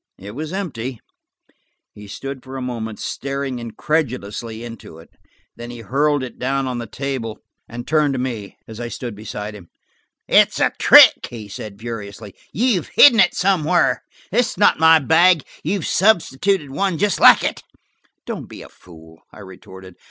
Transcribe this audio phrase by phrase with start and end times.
[0.17, 0.99] It was empty!
[1.93, 5.11] He stood for a moment, staring incredulously into it.
[5.55, 7.37] Then he hurled it down on the table
[7.69, 9.69] and turned on me, as I stood beside him.
[10.27, 12.33] "It's a trick!" he said furiously.
[12.51, 14.01] "You've hidden it somewhere.
[14.31, 15.43] This is not my bag.
[15.63, 17.61] You've substituted one just like it."
[18.25, 19.97] "Don't be a fool," I retorted.